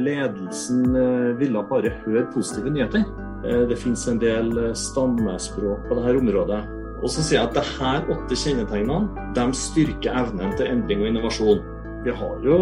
[0.00, 3.04] ledelsen eh, ville bare høre positive nyheter.
[3.44, 6.60] Eh, det finnes en del eh, stammespråk på dette området.
[7.00, 11.62] Og så sier jeg at disse åtte kjennetegnene de styrker evnen til endring og innovasjon.
[12.04, 12.58] Vi har jo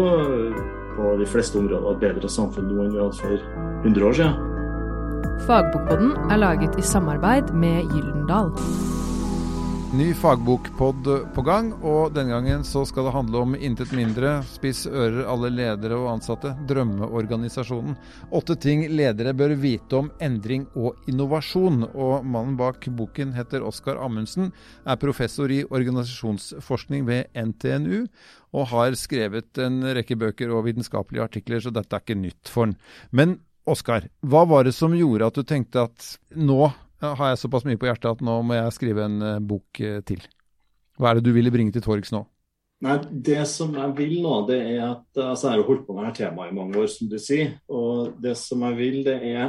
[0.95, 3.35] på de fleste områder et bedre samfunn nå enn vi hadde for
[3.87, 4.45] 100 år siden.
[5.47, 8.51] Fagbokboden er laget i samarbeid med Gyldendal.
[9.89, 14.35] Ny fagbokpod på gang, og denne gangen så skal det handle om intet mindre.
[14.45, 16.51] Spiss ører alle ledere og ansatte.
[16.69, 17.95] Drømmeorganisasjonen.
[18.37, 21.87] Åtte ting ledere bør vite om endring og innovasjon.
[21.89, 24.51] Og mannen bak boken heter Oskar Amundsen,
[24.85, 28.03] er professor i organisasjonsforskning ved NTNU,
[28.53, 32.67] og har skrevet en rekke bøker og vitenskapelige artikler, så dette er ikke nytt for
[32.67, 32.77] han.
[33.09, 36.69] Men Oskar, hva var det som gjorde at du tenkte at nå
[37.01, 40.01] har jeg såpass mye på hjertet at nå må jeg skrive en uh, bok uh,
[40.07, 40.25] til.
[40.99, 42.25] Hva er det du ville bringe til torgs nå?
[42.83, 45.95] Nei, Det som jeg vil nå, det er at altså Jeg har jo holdt på
[45.95, 47.57] med dette temaet i mange år, som du sier.
[47.67, 49.39] Og det som jeg vil, det er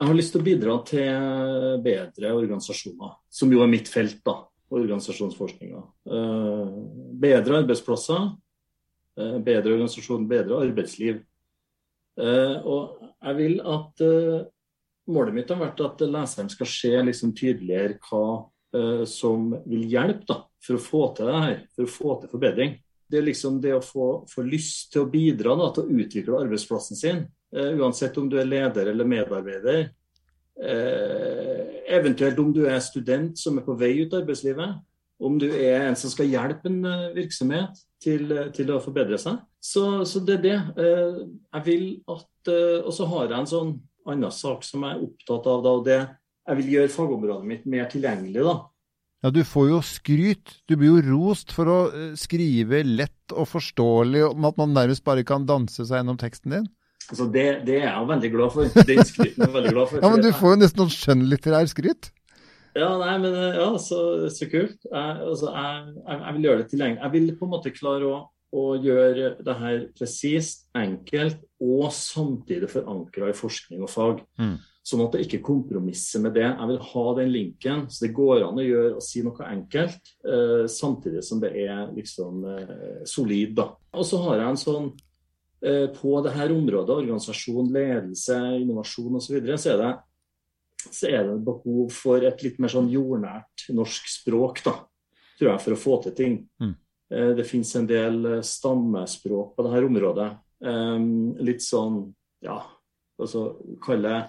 [0.00, 4.38] Jeg har lyst til å bidra til bedre organisasjoner, som jo er mitt felt, da.
[4.72, 5.82] Organisasjonsforskninga.
[7.20, 8.30] Bedre arbeidsplasser,
[9.44, 11.20] bedre organisasjon, bedre arbeidsliv.
[12.16, 14.04] og jeg vil at
[15.12, 18.24] målet mitt har vært at leseren skal se liksom tydeligere hva
[18.76, 22.32] uh, som vil hjelpe da, for å få til det her, for å få til
[22.34, 22.76] forbedring.
[23.10, 26.42] Det er liksom det å få, få lyst til å bidra da, til å utvikle
[26.44, 27.24] arbeidsplassen sin,
[27.56, 29.90] uh, uansett om du er leder eller medarbeider.
[30.60, 34.80] Uh, eventuelt om du er student som er på vei ut av arbeidslivet.
[35.20, 36.80] Om du er en som skal hjelpe en
[37.12, 39.42] virksomhet til, til å forbedre seg.
[39.60, 40.54] Så, så, det er det.
[40.80, 42.48] Jeg vil at
[42.86, 43.74] Og så har jeg en sånn
[44.08, 46.00] annen sak som jeg er opptatt av, da, og det
[46.50, 48.42] jeg vil gjøre fagområdet mitt mer tilgjengelig.
[48.46, 48.56] da.
[49.22, 50.56] Ja, Du får jo skryt.
[50.66, 55.04] Du blir jo rost for å eh, skrive lett og forståelig, om at man nærmest
[55.04, 56.70] bare kan danse seg gjennom teksten din.
[57.10, 58.86] Altså, det, det, er jeg veldig glad for.
[58.86, 60.00] Den skryten er jeg veldig glad for.
[60.02, 62.10] ja, Men du får jo nesten noen skjønnlitterær skryt.
[62.78, 64.00] Ja, nei, men eh, ja, så,
[64.32, 64.78] så kult.
[64.86, 67.02] Jeg, altså, jeg, jeg, vil gjøre det tilgjengelig.
[67.02, 68.20] Jeg vil på en måte klare å
[68.56, 74.24] og gjøre det her presist, enkelt og samtidig forankra i forskning og fag.
[74.40, 74.56] Mm.
[74.90, 76.46] Sånn at det ikke kompromisser med det.
[76.48, 80.12] Jeg vil ha den linken, så det går an å gjøre og si noe enkelt,
[80.24, 83.54] eh, samtidig som det er liksom eh, solid.
[83.60, 83.68] da.
[83.94, 84.90] Og så har jeg en sånn
[85.62, 89.92] eh, På dette området, organisasjon, ledelse, innovasjon osv., så, videre, så, er det,
[90.88, 94.78] så er det behov for et litt mer sånn jordnært norsk språk, da,
[95.36, 96.40] tror jeg, for å få til ting.
[96.58, 96.78] Mm.
[97.10, 100.30] Eh, det finnes en del eh, stammespråk på dette området.
[101.40, 102.02] Litt sånn,
[102.44, 102.58] ja
[103.20, 103.44] altså
[103.82, 104.22] kalle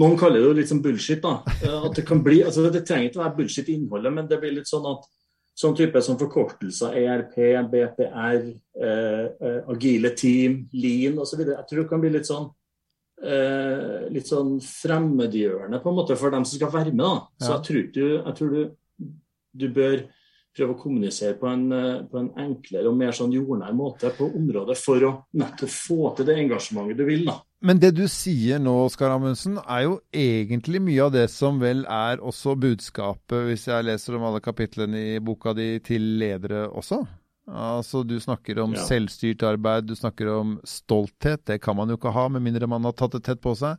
[0.00, 1.18] Noen kaller det jo litt sånn bullshit.
[1.20, 4.12] da, eh, at Det kan bli, altså det trenger ikke å være bullshit i innholdet,
[4.14, 5.08] men det blir litt sånn at
[5.60, 7.34] sånn type som forkortelser, ERP,
[7.68, 8.46] BPR,
[8.80, 11.42] eh, agile team, Lean osv.
[11.42, 12.46] Jeg tror det kan bli litt sånn
[13.20, 17.04] eh, litt sånn fremmedgjørende på en måte for dem som skal være med.
[17.04, 17.26] da.
[17.42, 18.62] Så jeg tror, du, jeg tror du,
[19.52, 20.06] du bør
[20.56, 24.26] prøve å kommunisere på en, eh, på en, enklere og mer sånn jordnær måte på
[24.26, 27.24] området for å nettopp få til det engasjementet du vil.
[27.30, 27.38] da.
[27.62, 31.84] Men det du sier nå, Oskar Amundsen, er jo egentlig mye av det som vel
[31.84, 37.04] er også budskapet, hvis jeg leser om alle kapitlene i boka di, til ledere også?
[37.50, 38.84] Altså, Du snakker om ja.
[38.86, 41.44] selvstyrt arbeid, du snakker om stolthet.
[41.46, 43.76] Det kan man jo ikke ha, med mindre man har tatt det tett på seg.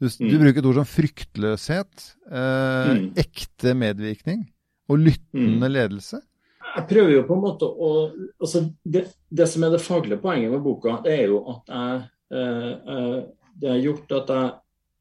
[0.00, 0.30] Du, mm.
[0.30, 2.06] du bruker et ord som fryktløshet.
[2.32, 3.12] Eh, mm.
[3.20, 4.48] Ekte medvirkning
[4.90, 5.72] og lyttende mm.
[5.72, 6.20] ledelse?
[6.70, 7.90] Jeg prøver jo på en måte å
[8.38, 12.02] altså det, det, som er det faglige poenget med boka, det er jo at jeg
[12.38, 13.20] eh, eh,
[13.60, 14.50] Det har gjort at jeg,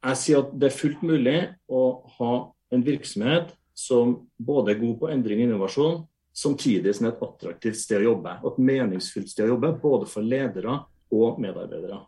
[0.10, 1.38] jeg sier at det er fullt mulig
[1.70, 1.84] å
[2.18, 2.34] ha
[2.74, 6.02] en virksomhet som både er god på endring og innovasjon,
[6.36, 8.34] samtidig som et attraktivt sted å jobbe.
[8.44, 10.76] Og et meningsfylt sted å jobbe, både for ledere
[11.16, 12.02] og medarbeidere.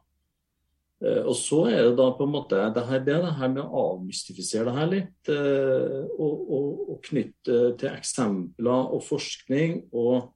[1.02, 3.64] Eh, og så er det da på en måte det her, det, det her med
[3.64, 5.18] å avmystifisere det her litt.
[5.34, 9.82] Eh, og, og, og, knytte til eksempler og forskning.
[9.98, 10.32] Og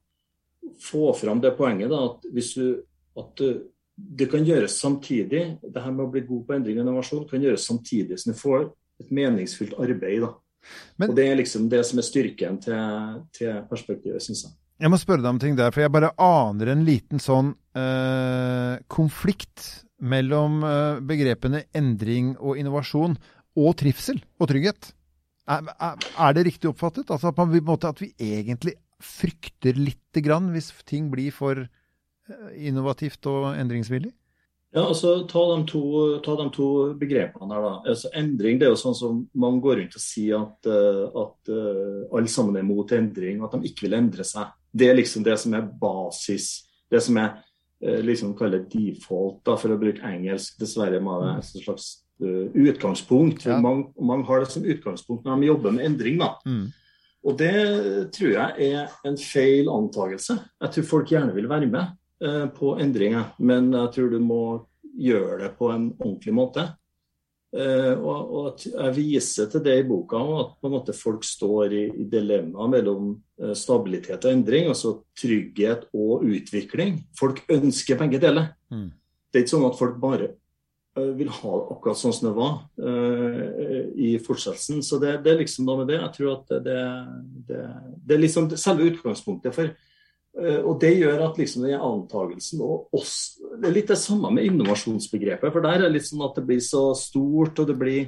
[0.82, 2.66] få fram det poenget da, at hvis du
[3.16, 3.40] at
[3.96, 5.44] det kan gjøres samtidig.
[5.62, 8.38] Det her med å bli god på endring og innovasjon kan gjøres samtidig som du
[8.38, 8.68] får
[9.00, 10.26] et meningsfylt arbeid.
[10.26, 10.34] da.
[10.98, 14.54] Men, og Det er liksom det som er styrken til, til perspektivet, syns jeg.
[14.76, 18.74] Jeg må spørre deg om ting der, for jeg bare aner en liten sånn øh,
[18.92, 23.16] konflikt mellom eh, begrepene endring og innovasjon
[23.56, 24.92] og trivsel og trygghet.
[25.46, 27.10] Er, er, det riktig oppfattet?
[27.10, 27.54] Altså at, man,
[27.86, 34.12] at vi egentlig frykter lite grann hvis ting blir for eh, innovativt og endringsvillig?
[34.74, 35.82] Ja, altså Ta de to,
[36.20, 37.62] ta de to begrepene her.
[37.64, 37.74] da.
[37.94, 41.52] Altså, endring det er jo sånn som man går rundt og sier at, uh, at
[42.12, 44.50] alle sammen er mot endring, at de ikke vil endre seg.
[44.76, 46.66] Det er liksom det som er basis.
[46.90, 47.45] Det som er eh,
[47.80, 50.56] liksom kalle default, da, for å bruke engelsk.
[50.60, 51.90] Dessverre må det et slags
[52.24, 53.44] uh, utgangspunkt.
[53.48, 53.58] Ja.
[53.62, 56.18] Mange, mange har det som utgangspunkt når de jobber med endring.
[56.22, 56.32] da.
[56.48, 56.70] Mm.
[57.26, 57.52] Og det
[58.14, 60.38] tror jeg er en feil antakelse.
[60.62, 61.94] Jeg tror folk gjerne vil være med
[62.24, 64.42] uh, på endringer, men jeg tror du må
[64.96, 66.68] gjøre det på en ordentlig måte.
[67.54, 71.24] Eh, og, og at jeg viser til det i boka, at på en måte folk
[71.24, 76.98] står i, i dilemma mellom eh, stabilitet og endring, altså trygghet og utvikling.
[77.18, 78.50] Folk ønsker begge deler.
[78.74, 78.90] Mm.
[79.30, 80.28] Det er ikke sånn at folk bare
[80.98, 84.82] eh, vil ha det akkurat sånn som det var uh, i fortsettelsen.
[84.84, 86.00] Så det, det er liksom noe med det.
[86.02, 86.78] Jeg tror at det, det,
[87.52, 87.66] det,
[88.02, 92.90] det er liksom selve utgangspunktet for uh, Og det gjør at liksom den antagelsen og
[92.96, 95.52] oss Det er litt det samme med innovasjonsbegrepet.
[95.52, 98.00] For der er det litt sånn at det blir så stort, og det blir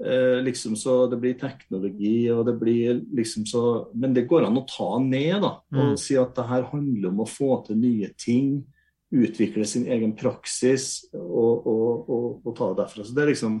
[0.00, 3.62] eh, liksom så det blir teknologi, og det blir liksom så
[3.94, 5.54] Men det går an å ta ned, da.
[5.74, 5.98] Og Mm.
[5.98, 8.64] si at det her handler om å få til nye ting
[9.12, 13.04] utvikle sin egen praksis og, og, og, og ta det derfra.
[13.04, 13.56] Så Det er liksom,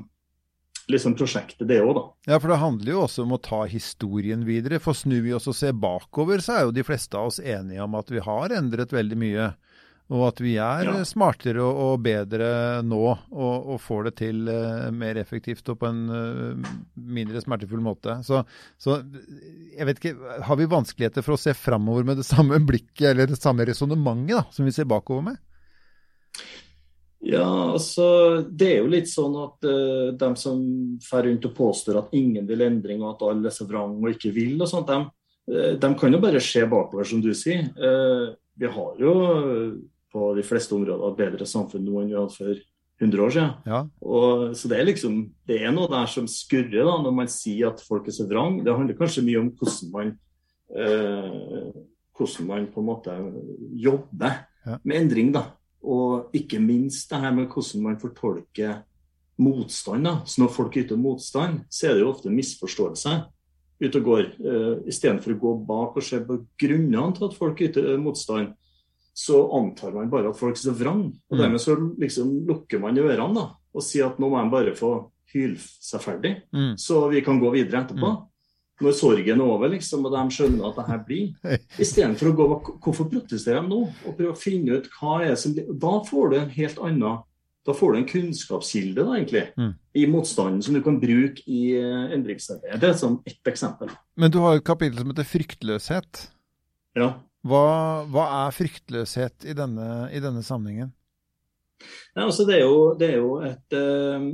[0.90, 2.04] liksom prosjektet, det òg, da.
[2.32, 4.78] Ja, for det handler jo også om å ta historien videre.
[4.80, 7.82] For snur vi oss og ser bakover, så er jo de fleste av oss enige
[7.82, 9.50] om at vi har endret veldig mye.
[10.10, 10.94] Og at vi er Ja.
[11.06, 16.00] smartere og, bedre nå, og, og får det til eh, mer effektivt og på en
[16.10, 18.16] eh, mindre smertefull måte.
[18.26, 18.42] Så,
[18.80, 18.98] så
[19.76, 23.30] jeg vet ikke, har vi vanskeligheter for å se framover med det samme blikket eller
[23.30, 25.38] det samme resonnementet som vi ser bakover med?
[27.20, 30.60] Ja, altså Det er jo litt sånn at uh, dem som
[31.04, 34.08] fer rundt og påstår at ingen vil endring, og at alle er så vrang og
[34.14, 37.68] ikke vil, og sånt, de, de kan jo bare se bakover, som du sier.
[37.76, 39.72] Uh, vi har jo eh,
[40.12, 42.60] på de fleste områder et bedre samfunn nå enn vi hadde for
[43.00, 43.52] 100 år siden.
[43.66, 45.14] Ja, Og, så det er liksom,
[45.48, 48.58] det er noe der som skurrer da, når man sier at folk er så vrang.
[48.64, 50.10] Det handler kanskje mye om hvordan man,
[50.76, 51.72] eh,
[52.18, 53.16] hvordan man på en måte
[53.80, 54.76] jobber Ja.
[54.84, 55.32] med endring.
[55.32, 55.46] da.
[55.82, 58.82] Og ikke minst det her med hvordan man fortolker
[59.38, 60.04] motstand.
[60.04, 60.20] da.
[60.26, 63.24] Så når folk yter motstand, så er det jo ofte misforståelse
[63.82, 64.24] ute og går.
[64.44, 68.52] Uh, Istedenfor å gå bak og se på grunnene til at folk yter eh, motstand,
[69.20, 71.04] så antar man bare at folk er så vrang.
[71.30, 71.42] Og Mm.
[71.42, 74.92] dermed så liksom lukker man ørene da, og sier at nå må de bare få
[75.34, 76.74] hyle seg ferdig, mm.
[76.80, 78.26] så vi kan gå videre etterpå.
[78.80, 81.34] Når sorgen er over, liksom, og de skjønner at det her blir.
[81.84, 82.46] Istedenfor å gå
[82.80, 83.80] Hvorfor protesterer de nå?
[84.06, 87.18] Og prøve å finne ut hva er som Da får du en helt annen
[87.66, 89.74] da får du en kunnskapskilde da, egentlig, Mm.
[89.94, 92.80] i motstanden som du kan bruke i uh, endringsarbeidet.
[92.80, 93.90] Det er som ett eksempel.
[94.16, 96.22] Men du har et kapittel som heter fryktløshet.
[96.96, 97.10] Ja.
[97.46, 100.92] Hva, hva er fryktløshet i denne, i denne sammenhengen?
[102.12, 104.26] Ja, altså det, er jo, det er jo et eh,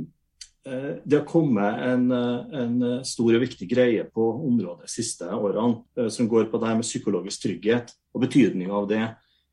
[0.67, 5.29] eh, Det har kommet en, eh, en stor og viktig greie på området de siste
[5.31, 9.05] årene, eh, som går på det her med psykologisk trygghet og betydninga av det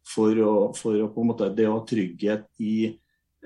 [0.09, 2.77] for å, for å på en måte det å ha trygghet i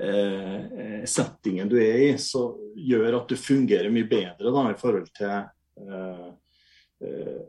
[0.01, 5.13] eh, settingen du er i, så gjør at du fungerer mye bedre da, i forhold
[5.13, 5.37] til
[5.85, 6.29] eh,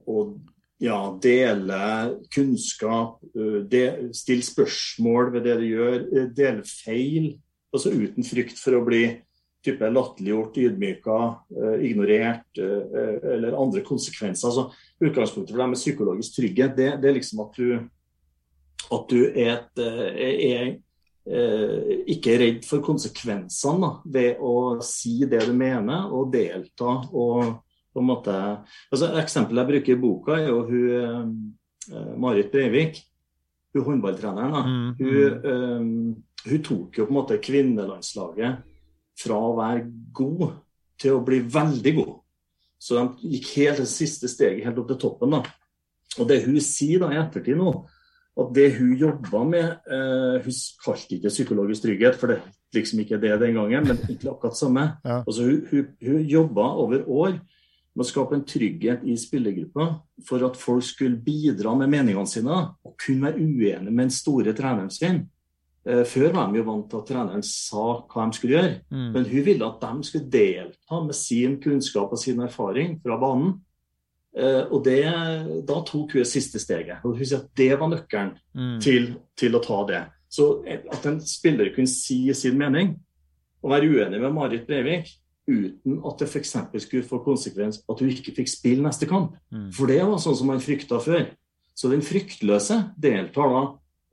[0.05, 0.23] å
[0.79, 7.33] ja, dele kunnskap, eh, de, stille spørsmål ved det du gjør, eh, dele feil.
[7.73, 9.03] Altså uten frykt for å bli
[9.65, 11.19] type latterliggjort, ydmyka,
[11.51, 14.47] eh, ignorert eller andre konsekvenser.
[14.47, 14.71] Altså,
[15.03, 17.89] utgangspunktet for det med psykologisk trygghet, det, det er liksom at du,
[18.89, 20.79] at du er, et, er,
[21.27, 27.03] er ikke er redd for konsekvensene da, ved å si det du mener og delta.
[27.11, 27.59] og
[27.93, 28.33] på en måte,
[28.91, 30.89] altså Eksempelet jeg bruker i boka, er jo hun
[31.89, 33.01] eh, Marit Breivik.
[33.73, 34.51] Hun håndballtreneren.
[34.53, 38.63] da, Mm, hun, um, hun tok jo på en måte kvinnelandslaget
[39.19, 39.83] fra å være
[40.15, 40.55] god
[40.99, 42.15] til å bli veldig god.
[42.79, 45.35] Så de gikk helt det siste steget helt opp til toppen.
[45.37, 45.43] da.
[46.17, 47.73] Og det hun sier da i ettertid nå,
[48.39, 50.55] at det hun jobba med uh, Hun
[50.85, 52.39] kalte ikke psykologisk trygghet, for det
[52.73, 54.85] liksom ikke det den gangen, men egentlig akkurat samme.
[55.03, 55.21] Ja.
[55.25, 57.39] Altså, hun, hun, hun jobba over år
[57.99, 59.89] med å skape en trygghet i spillergruppa
[60.25, 64.53] for at folk skulle bidra med meningene sine og kunne være uenige med den store
[64.55, 65.25] treneren sin.
[65.85, 69.11] Eh, Før var de jo vant til at treneren sa hva de skulle gjøre, Mm.
[69.13, 73.59] men hun ville at de skulle delta med sin kunnskap og sin erfaring fra banen.
[74.37, 75.03] Eh, Og det,
[75.67, 76.99] Da tok hun det siste steget.
[77.03, 78.79] Og hun sier at det var nøkkelen Mm.
[78.81, 80.05] til, til å ta det.
[80.29, 82.95] Så at en spiller kunne si sin mening
[83.63, 85.09] og være uenig med Marit Breivik
[85.49, 86.55] uten at det f.eks.
[86.85, 89.35] skulle få konsekvens at hun ikke fikk spille neste kamp.
[89.51, 89.69] Mm.
[89.75, 91.27] For det var sånn som man frykta før.
[91.75, 93.63] Så den fryktløse deltar da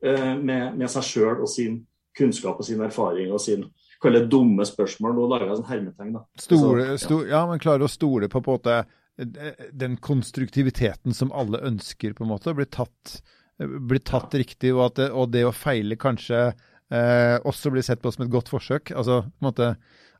[0.06, 1.82] eh, med, med seg sjøl og sin
[2.16, 5.14] kunnskap og sin erfaring og sin Kall det dumme spørsmål.
[5.16, 6.20] Nå lager jeg sånn hermetegn, da.
[6.36, 6.96] Stole, Så, ja.
[7.00, 8.74] sto, ja, men klarer å stole på, på en måte,
[9.16, 13.14] eh, den konstruktiviteten som alle ønsker, på en måte, blir tatt
[13.56, 18.02] blir tatt riktig, og, at det, og det å feile kanskje eh, også blir sett
[18.02, 18.92] på som et godt forsøk?
[18.92, 19.70] Altså på en måte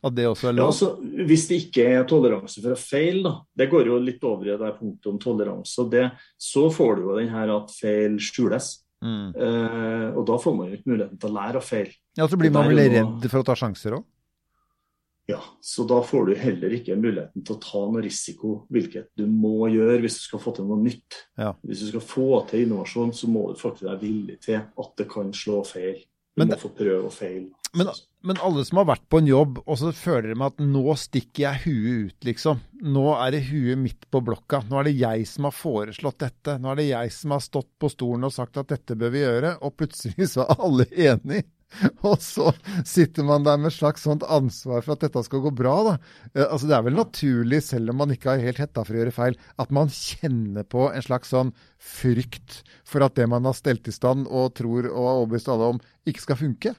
[0.03, 3.35] at det også er Ja, altså, hvis det ikke er toleranse for å feile, da,
[3.63, 6.09] det går jo litt over i det punktet om toleranse, det,
[6.41, 8.75] så får du jo den her at feil skjules.
[9.05, 9.33] Mm.
[9.37, 11.97] Uh, og da får man jo ikke muligheten til å lære å feile.
[12.17, 14.07] Ja, så blir man vel redd for å ta sjanser òg?
[15.27, 19.25] Ja, så da får du heller ikke muligheten til å ta noe risiko, hvilket du
[19.27, 21.19] må gjøre hvis du skal få til noe nytt.
[21.35, 21.51] Ja.
[21.67, 25.09] Hvis du skal få til innovasjon, så må du faktisk være villig til at det
[25.11, 25.99] kan slå feil.
[26.37, 27.49] Du Men må få prøve og feile.
[27.75, 27.91] Men,
[28.27, 31.45] men alle som har vært på en jobb, og så føler de at nå stikker
[31.45, 32.63] jeg huet ut, liksom.
[32.83, 34.65] Nå er det huet mitt på blokka.
[34.67, 36.57] Nå er det jeg som har foreslått dette.
[36.61, 39.23] Nå er det jeg som har stått på stolen og sagt at dette bør vi
[39.23, 41.47] gjøre, og plutselig så er alle enige.
[42.07, 42.53] Og så
[42.87, 45.95] sitter man der med slags sånt ansvar for at dette skal gå bra, da.
[46.33, 49.01] Eh, Altså Det er vel naturlig, selv om man ikke har helt hetta for å
[49.03, 51.53] gjøre feil, at man kjenner på en slags sånn
[51.83, 55.75] frykt for at det man har stelt i stand og tror og har overbevist alle
[55.75, 56.77] om, ikke skal funke.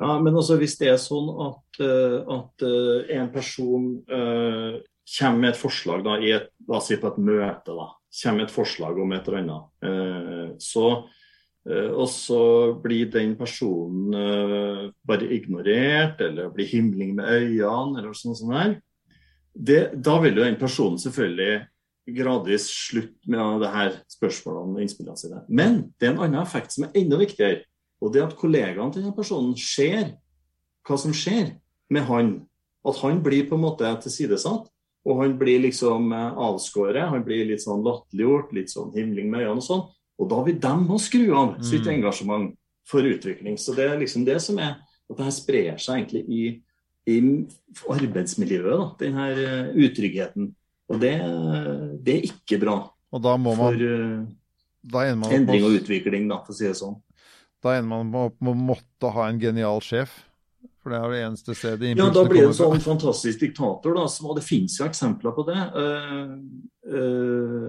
[0.00, 4.78] Ja, men altså hvis det er sånn at, eh, at eh, en person uh,
[5.18, 7.88] kommer med et forslag da, i et, la si på et møte, da,
[8.32, 10.86] med et forslag om et eller annet, uh, så,
[11.68, 12.40] uh, og så
[12.80, 18.78] blir den personen bare ignorert, eller blir himling med øynene, eller sånn sånn her,
[19.52, 21.58] det, da vil jo den personen selvfølgelig
[22.16, 25.42] gradvis slutte med det her spørsmålene og innspillene sine.
[25.52, 27.66] Men det er en annen effekt som er enda viktigere.
[28.00, 30.14] Og det at kollegaene til denne personen ser
[30.88, 31.54] hva som skjer
[31.92, 32.30] med han.
[32.86, 34.70] At han blir på en måte tilsidesatt.
[35.08, 37.08] Og han blir liksom eh, avskåret.
[37.12, 39.84] Han blir litt sånn latterliggjort, litt sånn himling med øynene og sånn.
[40.20, 41.94] Og da vil de ha skru av sitt Mm.
[41.94, 42.50] engasjement
[42.84, 43.56] for utvikling.
[43.56, 44.76] Så det er liksom det som er
[45.10, 46.62] at det her sprer seg egentlig i,
[47.08, 47.16] i
[47.88, 50.50] arbeidsmiljøet, da, den her eh, utryggheten.
[50.90, 51.14] Og det,
[52.02, 54.36] det er ikke bra Og da må for man
[54.82, 56.96] da man endring og utvikling, da, for å si det sånn.
[57.60, 60.14] Da ender man opp med å måtte ha en genial sjef.
[60.80, 64.06] For det er det eneste stedet Ja, da blir det en sånn fantastisk diktator, da.
[64.08, 65.58] Som, og det finnes jo eksempler på det.
[65.76, 66.38] Uh,
[66.88, 67.66] uh,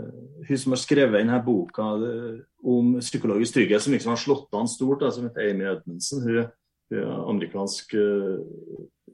[0.48, 4.72] hun som har skrevet denne boka uh, om psykologisk trygghet, som liksom har slått an
[4.72, 6.24] stort, da, som heter Amy Edmundsen.
[6.24, 6.48] Hun,
[6.92, 8.40] hun er amerikansk uh,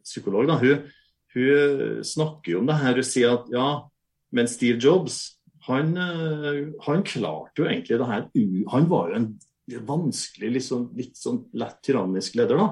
[0.05, 0.45] psykolog.
[0.51, 0.59] Da.
[0.61, 0.85] Hun,
[1.33, 3.01] hun snakker jo om det her.
[3.01, 3.67] Hun sier at ja,
[4.29, 5.23] men Steve Jobs
[5.67, 5.97] han,
[6.85, 8.27] han klarte jo egentlig det her.
[8.71, 9.25] Han var jo en
[9.67, 12.69] vanskelig, liksom, litt sånn lett tyrannisk leder, da.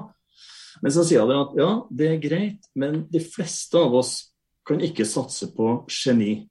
[0.82, 4.18] Men så sier jeg at ja, det er greit, men de fleste av oss
[4.66, 6.46] kan ikke satse på geni.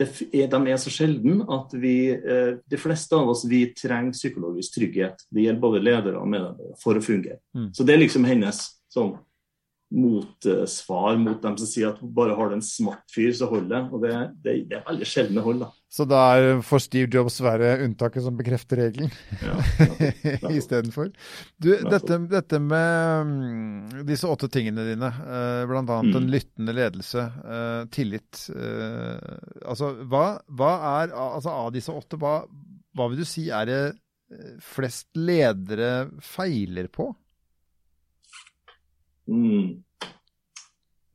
[0.00, 4.16] Det er, de er så sjelden at vi, eh, de fleste av oss vi trenger
[4.16, 5.26] psykologisk trygghet.
[5.30, 7.38] Det gjelder både ledere og medarbeidere for å fungere.
[7.54, 7.68] Mm.
[7.76, 9.14] Så det er liksom hennes sånn
[9.92, 13.82] motsvar mot dem som sier at bare har du en smart fyr, så holder det.
[13.92, 15.70] Og det, det, det er veldig sjeldne hold, da.
[15.92, 19.10] Så da er får Steve Jobs være unntaket som bekrefter regelen
[19.42, 19.58] Ja,
[20.58, 21.10] istedenfor.
[21.60, 25.82] Du, dette, dette med mm, disse åtte tingene dine, eh, bl.a.
[25.84, 26.14] Mm.
[26.16, 29.36] en lyttende ledelse, eh, tillit eh,
[29.68, 32.38] Altså, hva, hva er altså, Av disse åtte, hva,
[32.96, 33.82] hva vil du si er det
[34.64, 37.10] flest ledere feiler på?
[39.28, 39.82] Mm.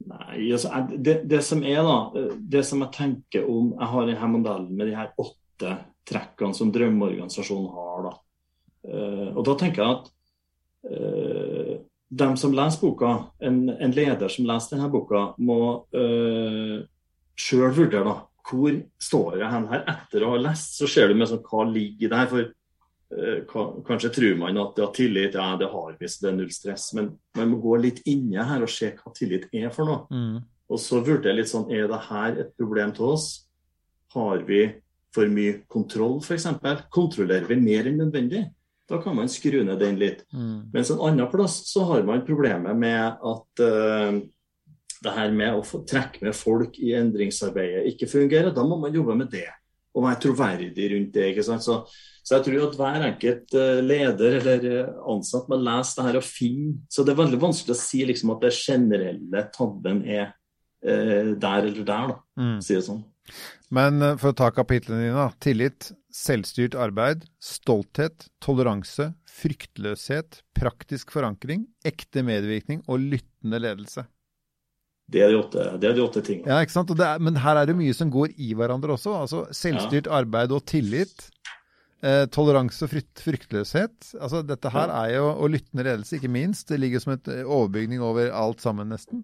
[0.07, 4.07] Nei, altså, det, det som er da, eh, det som jeg tenker om Jeg har
[4.07, 5.73] denne modellen med de her åtte
[6.07, 8.05] trekkene som drømmeorganisasjonen har.
[8.07, 8.13] da.
[8.87, 10.05] Uh, og da tenker jeg at
[10.87, 11.73] uh,
[12.07, 13.09] dem som leser boka,
[13.43, 15.57] en, en leder som leser denne boka, må
[15.91, 16.77] uh,
[17.35, 18.15] sjøl vurdere da,
[18.47, 20.77] hvor står jeg hen her etter å ha lest.
[20.79, 22.31] Så ser du med sånn, hva ligger der.
[22.31, 22.53] for Eh,
[23.87, 26.89] Kanskje tror man at ja, tillit ja, det har vi, så det er null stress.
[26.97, 30.03] Men man må gå litt inne her og se hva tillit er for noe.
[30.11, 30.41] Mm.
[30.67, 33.29] Og så vurdere litt sånn, er det her et problem til oss?
[34.15, 34.65] Har vi
[35.15, 36.49] for mye kontroll, f.eks.?
[36.93, 38.43] Kontrollerer vi mer enn nødvendig?
[38.87, 40.25] Da kan man skru ned den litt.
[40.31, 40.69] Mm.
[40.73, 44.19] Mens en annen plass så har man problemet med at uh,
[45.03, 48.53] det her med å få trekke med folk i endringsarbeidet ikke fungerer.
[48.55, 49.47] Da må man jobbe med det,
[49.95, 51.31] og være troverdig rundt det.
[51.31, 51.65] ikke sant?
[51.65, 51.81] Så,
[52.27, 56.17] så jeg tror at hver enkelt eh, leder eller eh, ansatt må lese det her
[56.19, 60.25] og finne Så det er veldig vanskelig å si liksom at det generelle tabben er
[60.83, 62.57] eh, der eller der, da, Mm.
[62.61, 63.05] si det sånn.
[63.73, 65.23] Men for å ta kapitlene dine.
[65.43, 74.05] Tillit, selvstyrt arbeid, stolthet, toleranse, fryktløshet, praktisk forankring, ekte medvirkning og lyttende ledelse.
[75.07, 76.51] Det er de åtte, det er de åtte tingene.
[76.51, 76.91] Ja, ikke sant?
[76.99, 79.13] Er, men her er det mye som går i hverandre også.
[79.21, 81.29] Altså selvstyrt arbeid og tillit.
[82.05, 84.11] Eh, toleranse og frykt, fryktløshet.
[84.21, 86.67] Altså Dette her er jo, og lyttende ledelse, ikke minst.
[86.69, 89.23] Det ligger som et eh, overbygning over alt sammen, nesten.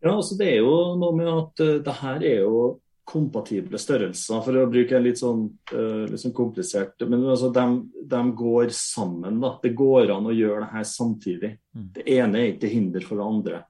[0.00, 2.64] Ja, altså Det er jo noe med at uh, det her er jo
[3.06, 7.64] kompatible størrelser, for å bruke en litt sånn, uh, litt sånn komplisert Men altså, de,
[8.00, 9.40] de, går sammen.
[9.42, 9.54] da.
[9.62, 11.52] Det går an å gjøre det her samtidig.
[11.76, 11.88] Mm.
[11.96, 13.62] Det ene er ikke hinder for det andre.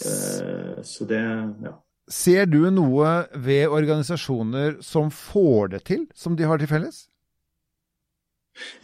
[0.00, 1.22] Uh, så det,
[1.68, 1.76] ja.
[2.10, 7.06] Ser du noe ved organisasjoner som får det til, som de har til felles?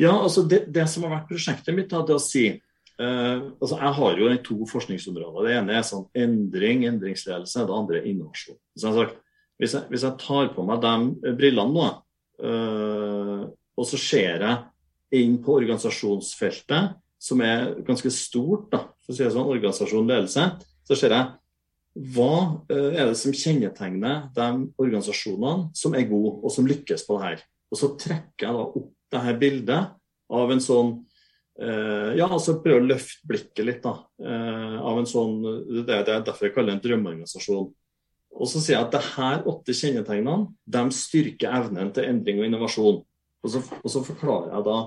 [0.01, 3.93] Ja, altså det, det som har vært prosjektet mitt, det å si uh, altså Jeg
[3.99, 5.47] har jo to forskningsområder.
[5.47, 7.67] Det ene er sånn endring, endringsledelse.
[7.69, 8.59] Det andre er innovasjon.
[8.75, 9.21] Så jeg har sagt,
[9.61, 11.91] hvis jeg, hvis jeg, tar på meg de brillene nå,
[12.41, 13.45] uh,
[13.77, 19.27] og så ser jeg inn på organisasjonsfeltet, som er ganske stort, da, for å si
[19.27, 20.47] det sånn, organisasjon ledelse,
[20.89, 21.40] så ser jeg
[22.01, 24.49] hva øh, er det som kjennetegner de
[24.81, 27.45] organisasjonene som er gode, og som lykkes på det her.
[27.71, 29.91] Og så trekker jeg da opp det her bildet
[30.31, 30.93] av en sånn
[31.61, 33.83] øh, ja, altså prøve å løfte blikket litt.
[33.85, 33.97] da,
[34.81, 35.37] av en sånn,
[35.85, 37.69] Det er derfor jeg kaller det en drømmeorganisasjon.
[38.41, 42.47] Og så sier jeg at det her åtte kjennetegnene de styrker evnen til endring og
[42.47, 43.01] innovasjon.
[43.41, 44.79] Og så, og så forklarer jeg da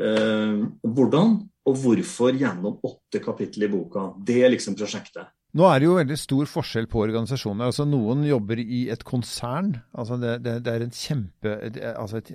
[0.00, 4.10] eh, hvordan og hvorfor gjennom åtte kapittel i boka.
[4.22, 5.32] Det er liksom prosjektet.
[5.56, 7.70] Nå er det jo veldig stor forskjell på organisasjoner.
[7.70, 9.70] Altså Noen jobber i et konsern.
[9.96, 11.54] altså Det, det, det er en, kjempe,
[11.94, 12.30] altså et,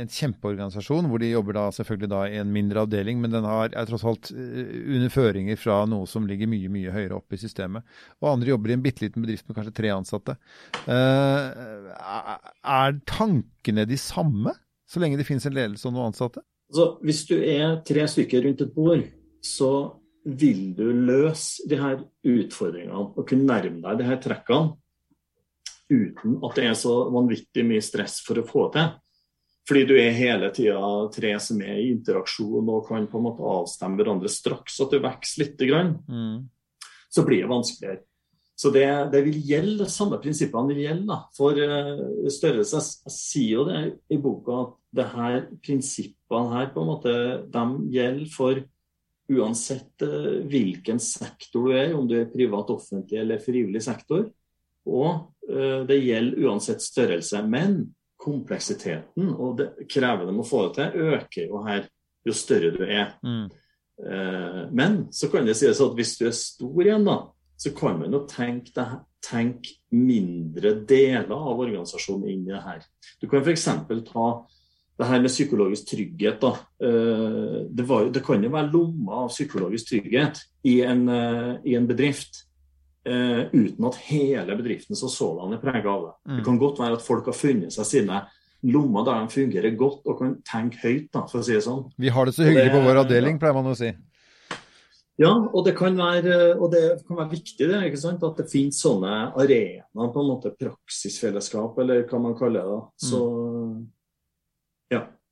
[0.00, 3.70] en kjempeorganisasjon hvor de jobber da selvfølgelig da i en mindre avdeling, men den har,
[3.70, 7.44] er tross alt eh, under føringer fra noe som ligger mye mye høyere oppe i
[7.44, 7.86] systemet.
[8.18, 10.34] Og andre jobber i en bitte liten bedrift med kanskje tre ansatte.
[10.88, 14.58] Uh, er tankene de samme,
[14.90, 16.42] så lenge det finnes en ledelse og noen ansatte?
[16.72, 19.06] Altså, hvis du er tre stykker rundt et bord,
[19.44, 19.70] så
[20.24, 24.74] vil du løse de her utfordringene og kunne nærme deg de her trekkene
[25.92, 28.94] uten at det er så vanvittig mye stress for å få til.
[29.68, 30.80] Fordi du er hele tida
[31.12, 35.00] tre som er i interaksjon og kan på en måte avstemme hverandre straks at du
[35.04, 36.42] vokser litt, grann, mm.
[37.12, 38.04] så blir det vanskeligere.
[38.54, 42.78] Så det, det, vil gjelde, samme prinsippene vil gjelde da, for uh, størrelse.
[42.78, 43.80] Jeg, sier jo det
[44.14, 47.14] i boka at det her prinsippene her på en måte,
[47.50, 47.64] de
[47.96, 48.60] gjelder for
[49.32, 54.26] uansett eh, hvilken sektor du er, om du er privat, offentlig eller frivillig sektor.
[54.84, 55.10] Og
[55.48, 57.42] eh, det gjelder uansett størrelse.
[57.48, 57.80] Men
[58.24, 61.86] kompleksiteten og det krevende med å få det til, øker jo her
[62.24, 63.14] jo større du er.
[63.24, 63.46] Mm.
[64.04, 67.18] Eh, men så kan det sies at hvis du er stor igjen, da,
[67.60, 68.86] så kan man jo tenke,
[69.24, 72.84] tenke mindre deler av organisasjonen inn i det her.
[73.20, 73.68] Du kan f.eks.
[74.08, 74.28] ta
[74.98, 76.40] det her med psykologisk trygghet.
[76.42, 76.52] Da.
[76.86, 81.78] Eh, det, var, det kan jo være lommer av psykologisk trygghet i en, eh, i
[81.78, 82.44] en bedrift.
[83.04, 86.12] Uh, uten at hele bedriften så sådan er prega av det.
[86.24, 86.36] Mm.
[86.38, 88.20] Det kan godt være at folk har funnet seg sine
[88.64, 91.82] lommer der de fungerer godt og kan tenke høyt, da, for å si det sånn.
[92.00, 93.90] Vi har det så hyggelig det, på vår avdeling, pleier man å si.
[95.20, 98.24] Ja, og det kan være, og det kan være viktig det, ikke sant?
[98.26, 102.80] at det finnes sånne arenaer, på en måte praksisfellesskap, eller hva man kaller det.
[103.04, 103.76] Så, mm.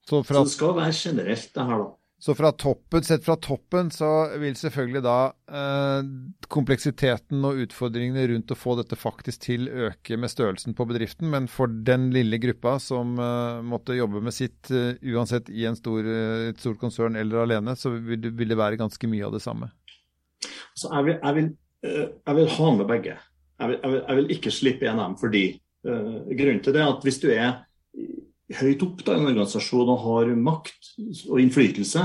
[0.02, 1.90] Så, fra, så, det skal være generelt, det her, da.
[2.22, 5.14] Så fra toppen, sett fra toppen så vil selvfølgelig da
[5.58, 6.10] eh,
[6.54, 11.26] kompleksiteten og utfordringene rundt å få dette faktisk til øke med størrelsen på bedriften.
[11.32, 15.74] Men for den lille gruppa som eh, måtte jobbe med sitt uh, uansett i en
[15.74, 19.34] stor, uh, et stort konsern eller alene, så vil, vil, det være ganske mye av
[19.34, 19.72] det samme.
[20.78, 21.52] Så jeg vil, jeg vil,
[21.88, 23.18] uh, jeg vil ha med begge.
[23.58, 25.44] Jeg vil, jeg ikke slippe en av dem fordi
[25.82, 27.64] grunnen til det er at hvis du er
[28.58, 30.92] høyt opp da, i en organisasjon og har makt
[31.30, 32.04] og innflytelse,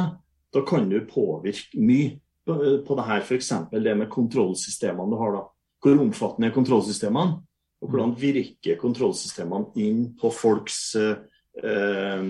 [0.53, 3.23] da kan du påvirke mye på det her.
[3.23, 3.51] F.eks.
[3.71, 5.36] det med kontrollsystemene du har.
[5.36, 5.43] da.
[5.83, 7.41] Hvor omfattende er kontrollsystemene?
[7.83, 11.17] Og hvordan virker kontrollsystemene inn på folks eh,
[11.62, 12.23] eh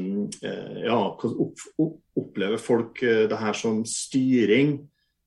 [0.84, 1.00] Ja,
[2.18, 4.80] opplever folk eh, det her som styring?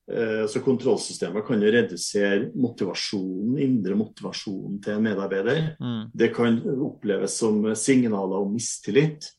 [0.09, 5.61] Eh, så Kontrollsystemet kan jo redusere motivasjonen, indre motivasjonen til en medarbeider.
[5.79, 6.01] Mm.
[6.13, 9.29] Det kan oppleves som signaler om mistillit.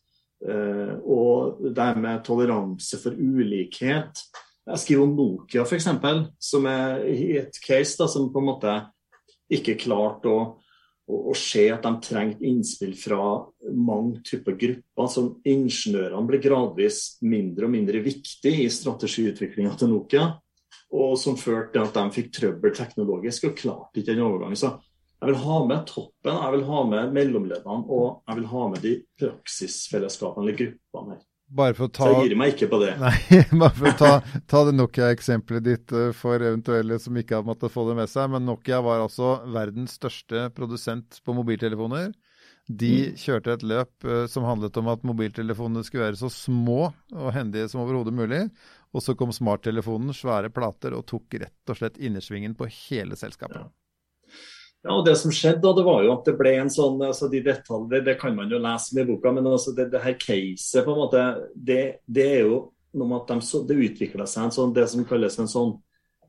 [0.43, 4.25] Eh, og dermed toleranse for ulikhet.
[4.63, 5.89] Jeg skriver om Nokia f.eks.,
[6.39, 7.05] som er
[7.43, 8.75] et case da, som på en måte
[9.53, 10.45] ikke klarte å,
[11.11, 13.19] å, å, se at de trengte innspill fra
[13.75, 15.11] mange typer grupper.
[15.11, 20.31] Så ingeniørene ble gradvis mindre og mindre viktig i strategiutviklinga til Nokia
[20.93, 24.59] og som førte til at de fikk trøbbel teknologisk og klarte ikke den overgangen.
[24.61, 24.75] Så
[25.23, 28.83] jeg vil ha med toppen, jeg vil ha med mellomleddene og jeg vil ha med
[28.85, 31.23] de praksisfellesskapene eller gruppene her.
[31.53, 32.07] Bare for å ta...
[32.09, 32.95] Så jeg gir meg ikke på det.
[33.01, 33.13] Nei,
[33.61, 34.13] bare for å ta,
[34.49, 38.31] ta det Nokia-eksempelet ditt eh, for eventuelle som ikke har måttet få det med seg.
[38.33, 42.15] Men Nokia var altså verdens største produsent på mobiltelefoner.
[42.71, 43.19] De mm.
[43.19, 47.69] kjørte et løp uh, som handlet om at mobiltelefonene skulle være så små og hendige
[47.73, 48.45] som overhodet mulig.
[48.93, 53.65] Og så kom smarttelefonen, svære plater, og tok rett og slett innersvingen på hele selskapet.
[53.65, 53.71] Ja.
[54.83, 57.29] Ja, og Det som skjedde, da, det var jo at det ble en sånn altså
[57.31, 60.17] De detaljer det kan man jo lese med i boka, men altså det, det her
[60.19, 62.57] caset, på en måte, det, det er jo
[62.99, 65.77] noe med at de, det utvikla seg en sånn, det som kalles en sånn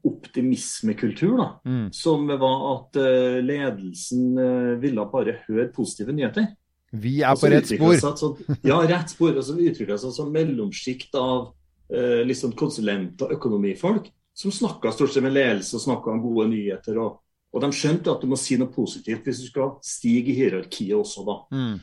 [0.03, 1.37] optimismekultur.
[1.37, 1.87] da, mm.
[1.95, 6.49] Som var at uh, ledelsen uh, ville bare høre positive nyheter.
[6.93, 7.95] Vi er på rett spor.
[7.97, 9.33] Sånn, ja, rett spor.
[9.33, 15.13] Og så utvikla seg som mellomsjikt av uh, liksom konsulenter og økonomifolk som snakka stort
[15.13, 16.97] sett med ledelse og snakka om gode nyheter.
[17.01, 17.19] Og,
[17.53, 20.95] og, de skjønte at du må si noe positivt hvis du skal stige i hierarkiet
[20.97, 21.37] også, da.
[21.53, 21.75] Mm.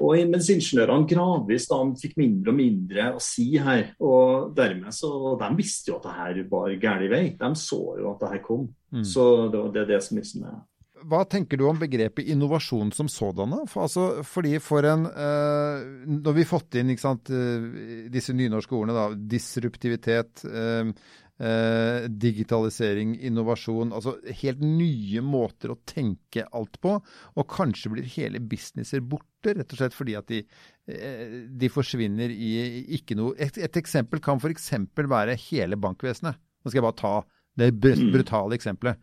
[0.00, 3.94] Og Mens ingeniørene gradvis da fikk mindre og mindre å si her.
[4.00, 5.10] og dermed så,
[5.40, 7.24] De visste jo at det her var gæren vei.
[7.38, 8.68] De så jo at det her kom.
[8.94, 9.04] Mm.
[9.04, 10.62] Så det, det er det som liksom er
[11.04, 13.52] hva tenker du om begrepet innovasjon som sådan?
[13.68, 18.72] For, altså, fordi for en eh, Når vi har fått inn sant, eh, disse nynorske
[18.76, 20.92] ordene, da, disruptivitet, eh,
[21.40, 23.92] eh, digitalisering, innovasjon.
[23.94, 26.96] Altså helt nye måter å tenke alt på.
[27.34, 30.44] Og kanskje blir hele businesser borte, rett og slett fordi at de,
[30.88, 32.54] eh, de forsvinner i
[32.98, 34.72] ikke noe Et, et eksempel kan f.eks.
[34.96, 36.38] være hele bankvesenet.
[36.38, 37.14] Nå skal jeg bare ta
[37.60, 38.10] det mm.
[38.14, 38.98] brutale eksempelet.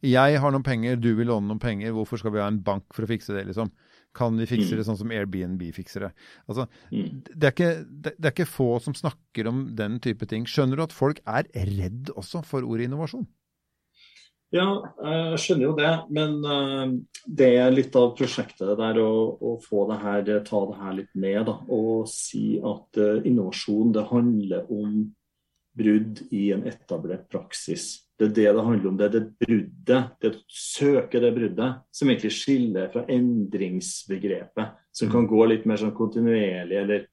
[0.00, 1.92] Jeg har noen penger, du vil låne noen penger.
[1.92, 3.68] Hvorfor skal vi ha en bank for å fikse det, liksom?
[4.16, 4.88] Kan vi fikse det mm.
[4.88, 6.12] sånn som Airbnb fikser det?
[6.50, 7.10] Altså, mm.
[7.28, 10.48] det, er ikke, det, det, er ikke, få som snakker om den type ting.
[10.50, 13.28] Skjønner du at folk er redd også for ordet innovasjon?
[14.50, 14.66] Ja,
[14.98, 15.92] jeg skjønner jo det.
[16.10, 16.96] Men eh,
[17.38, 21.14] det er litt av prosjektet der å, å få det her, ta det her litt
[21.14, 21.44] ned.
[21.46, 25.04] Da, og si at eh, innovasjon det handler om
[25.78, 27.92] brudd i en etablert praksis.
[28.20, 28.96] Det er det det handler om.
[29.00, 35.12] Det er det bruddet, det å søke det bruddet, som egentlig skiller fra endringsbegrepet, som
[35.12, 37.06] kan gå litt mer sånn kontinuerlig, eller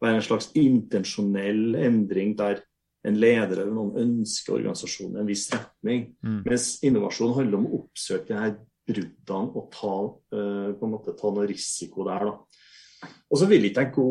[0.00, 2.62] være en slags intensjonell endring der
[3.04, 6.06] en leder eller noen ønsker organisasjonen en viss retning.
[6.24, 6.40] Mm.
[6.46, 8.54] Mens innovasjon handler om å oppsøke de her
[8.88, 9.98] bruddene og ta,
[10.36, 12.24] uh, på en måte, ta noe risiko der.
[12.30, 13.12] Da.
[13.28, 14.08] Og så vil ikke jeg gå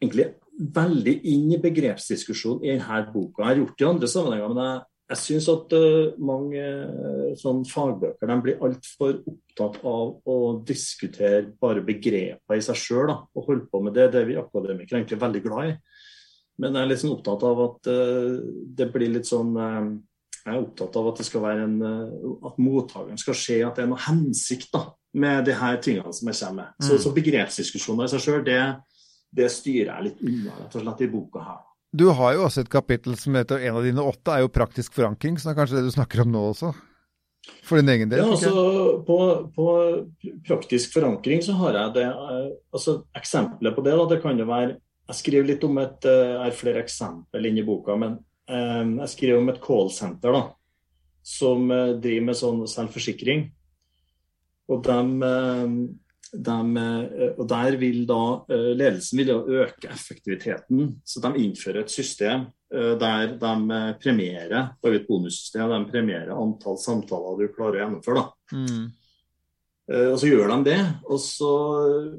[0.00, 0.30] egentlig
[0.80, 3.42] veldig inn i begrepsdiskusjonen i denne boka.
[3.42, 4.82] Jeg har gjort det i andre sammenhenger, men jeg
[5.14, 11.44] jeg syns at uh, mange uh, sånn fagbøker de blir altfor opptatt av å diskutere
[11.60, 14.10] bare begreper i seg sjøl og holde på med det.
[14.12, 15.76] Det er vi akademikere egentlig veldig glad i.
[16.62, 18.34] Men jeg er litt sånn opptatt av at uh,
[18.80, 21.76] det blir litt sånn Jeg er opptatt av at det skal være en
[22.44, 24.82] at mottakeren skal se at det er noe hensikt da,
[25.16, 26.82] med de her tingene som jeg kommer med.
[26.84, 27.00] Så, mm.
[27.00, 28.58] så begrepsdiskusjoner i seg sjøl, det,
[29.32, 31.62] det, styrer jeg litt unna rett og slett i boka her.
[31.94, 34.96] Du har jo også et kapittel som heter En av dine åtte er jo praktisk
[34.96, 36.72] forankring, så det er kanskje det du snakker om nå også?
[37.64, 38.22] For din egen del?
[38.22, 39.18] Ja, altså på,
[39.54, 39.66] på
[40.48, 44.48] praktisk forankring så har jeg det eh, altså Eksempler på det da, det kan jo
[44.48, 48.16] være Jeg skriver litt om et eh, Jeg har flere eksempler inni boka, men
[48.48, 50.42] um, jeg skriver om et callsenter da,
[51.24, 53.46] som driver med sånn selvforsikring.
[54.72, 54.96] Og de
[56.32, 60.96] de, eh, og Der vil da eh, ledelsen vil øke effektiviteten.
[61.04, 66.78] Så de innfører et system eh, der de premierer og et bonussystem, de premierer antall
[66.80, 68.28] samtaler du klarer å gjennomføre.
[68.52, 68.84] Mm.
[69.84, 70.80] Og så gjør de det.
[71.12, 71.48] og så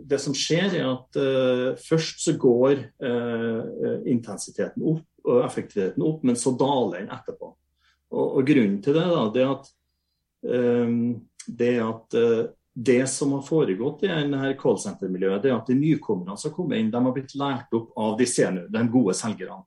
[0.06, 6.20] Det som skjer, er at uh, først så går uh, intensiteten opp og effektiviteten opp,
[6.22, 7.50] men så daler den etterpå.
[8.14, 9.72] Og, og Grunnen til det, da, det er at,
[10.46, 10.94] um,
[11.48, 15.78] det er at uh, det som har foregått i denne callsenter-miljøet, det er at de
[15.80, 19.16] nykommerne som har kommet inn, de har blitt lært opp av de, senere, de gode
[19.16, 19.62] selgerne.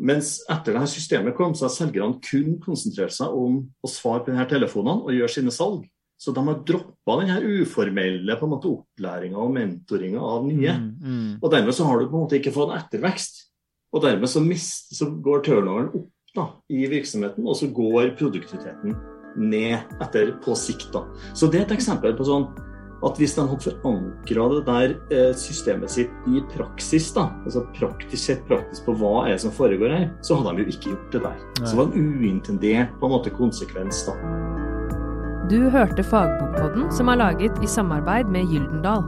[0.00, 4.32] Mens etter dette systemet kom, så har selgerne kun konsentrert seg om å svare på
[4.32, 5.84] denne telefonene og gjøre sine salg.
[6.20, 10.74] Så de har droppa denne uformelle på en måte opplæringa og mentoringa av nye.
[10.80, 11.30] Mm, mm.
[11.38, 13.40] Og dermed så har du på en måte ikke fått ettervekst.
[13.94, 18.98] Og dermed så, mist, så går turnoveren opp da, i virksomheten, og så går produktiviteten
[19.36, 20.90] ned etter på sikt.
[20.94, 21.04] da.
[21.34, 22.48] Så det er et eksempel på sånn
[23.00, 28.20] at hvis de hadde forankra det der eh, systemet sitt i praksis, da, altså praktisk
[28.20, 31.16] sett praktisk på hva er det som foregår her, så hadde de jo ikke gjort
[31.16, 31.38] det der.
[31.40, 31.64] Nei.
[31.64, 34.04] Så det var en uintendert på en måte konsekvens.
[34.08, 34.18] da.
[35.50, 39.02] Du hørte Fagbokpodden, som er laget i samarbeid med Gyldendal.